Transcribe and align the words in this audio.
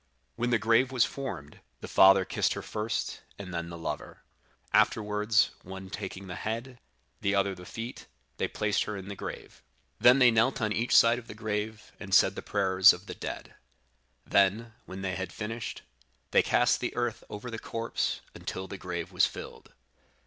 When 0.35 0.49
the 0.49 0.57
grave 0.57 0.91
was 0.91 1.05
formed, 1.05 1.59
the 1.79 1.87
father 1.87 2.21
embraced 2.21 2.53
her 2.53 2.63
first, 2.63 3.21
and 3.37 3.53
then 3.53 3.69
the 3.69 3.77
lover; 3.77 4.23
afterwards, 4.73 5.51
one 5.61 5.91
taking 5.91 6.25
the 6.25 6.33
head, 6.37 6.79
the 7.21 7.35
other 7.35 7.53
the 7.53 7.67
feet, 7.67 8.07
they 8.37 8.47
placed 8.47 8.85
her 8.85 8.97
in 8.97 9.09
the 9.09 9.15
grave. 9.15 9.61
Then 9.99 10.17
they 10.17 10.31
knelt 10.31 10.59
on 10.59 10.73
each 10.73 10.95
side 10.95 11.19
of 11.19 11.27
the 11.27 11.35
grave, 11.35 11.91
and 11.99 12.15
said 12.15 12.33
the 12.33 12.41
prayers 12.41 12.93
of 12.93 13.05
the 13.05 13.13
dead. 13.13 13.53
Then, 14.25 14.73
when 14.87 15.03
they 15.03 15.13
had 15.15 15.31
finished, 15.31 15.83
they 16.31 16.41
cast 16.41 16.79
the 16.79 16.95
earth 16.95 17.23
over 17.29 17.51
the 17.51 17.59
corpse, 17.59 18.21
until 18.33 18.67
the 18.67 18.79
grave 18.79 19.11
was 19.11 19.27
filled. 19.27 19.71